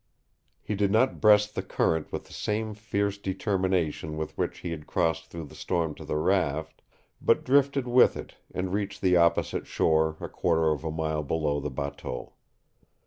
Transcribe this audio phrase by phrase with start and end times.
[0.63, 4.87] He did not breast the current with the same fierce determination with which he had
[4.87, 6.81] crossed through the storm to the raft,
[7.21, 11.59] but drifted with it and reached the opposite shore a quarter of a mile below
[11.59, 12.33] the bateau.